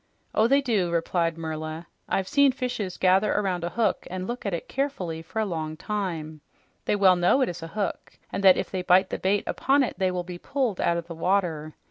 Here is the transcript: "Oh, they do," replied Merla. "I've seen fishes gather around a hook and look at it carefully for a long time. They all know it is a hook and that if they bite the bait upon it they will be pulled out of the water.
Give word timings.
"Oh, 0.33 0.47
they 0.47 0.61
do," 0.61 0.89
replied 0.89 1.37
Merla. 1.37 1.85
"I've 2.09 2.27
seen 2.27 2.53
fishes 2.53 2.97
gather 2.97 3.33
around 3.33 3.63
a 3.63 3.69
hook 3.69 4.07
and 4.09 4.25
look 4.25 4.47
at 4.47 4.53
it 4.55 4.67
carefully 4.67 5.21
for 5.21 5.37
a 5.37 5.45
long 5.45 5.77
time. 5.77 6.41
They 6.85 6.95
all 6.95 7.15
know 7.15 7.41
it 7.41 7.49
is 7.49 7.61
a 7.61 7.67
hook 7.77 8.17
and 8.33 8.43
that 8.43 8.57
if 8.57 8.71
they 8.71 8.81
bite 8.81 9.11
the 9.11 9.19
bait 9.19 9.43
upon 9.45 9.83
it 9.83 9.99
they 9.99 10.09
will 10.09 10.23
be 10.23 10.39
pulled 10.39 10.81
out 10.81 10.97
of 10.97 11.05
the 11.05 11.13
water. 11.13 11.75